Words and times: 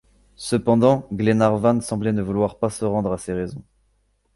Cependant, 0.37 1.07
Glenarvan 1.13 1.79
semblait 1.79 2.11
ne 2.11 2.23
vouloir 2.23 2.57
pas 2.57 2.71
se 2.71 2.83
rendre 2.85 3.11
à 3.13 3.19
ces 3.19 3.33
raisons. 3.33 3.63